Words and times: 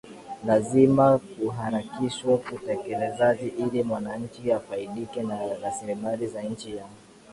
Lazima 0.45 1.17
kuharakishwe 1.19 2.33
utekelezaji 2.33 3.47
ili 3.47 3.85
wananchi 3.91 4.49
wafaidike 4.49 5.23
na 5.23 5.39
rasilimali 5.63 6.27
za 6.27 6.41
nchi 6.41 6.75
yao 6.75 6.89